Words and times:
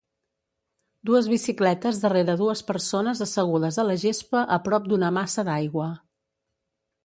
Dues 1.09 1.27
bicicletes 1.33 1.99
darrere 2.05 2.35
dues 2.41 2.65
persones 2.71 3.23
assegudes 3.27 3.77
a 3.77 3.87
la 3.91 3.99
gespa 4.07 4.45
a 4.59 4.61
prop 4.69 4.91
d'una 4.91 5.15
massa 5.21 5.49
d'aigua. 5.51 5.91